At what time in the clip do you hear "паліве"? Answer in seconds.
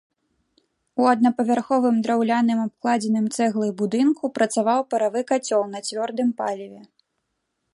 6.41-6.81